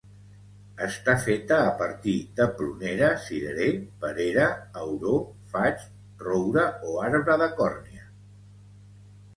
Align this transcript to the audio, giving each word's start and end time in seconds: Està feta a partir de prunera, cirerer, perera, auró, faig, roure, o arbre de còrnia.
Està 0.85 1.13
feta 1.25 1.59
a 1.65 1.73
partir 1.81 2.15
de 2.39 2.47
prunera, 2.61 3.11
cirerer, 3.27 3.69
perera, 4.07 4.49
auró, 4.87 5.15
faig, 5.53 5.85
roure, 6.27 6.67
o 6.95 6.99
arbre 7.11 7.39
de 7.45 7.53
còrnia. 7.63 8.11